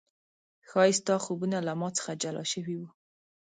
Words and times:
ښايي 0.69 0.93
ستا 0.99 1.15
خوبونه 1.25 1.57
له 1.67 1.73
ما 1.81 1.89
څخه 1.97 2.11
جلا 2.21 2.43
شوي 2.53 2.75
و 2.79 2.83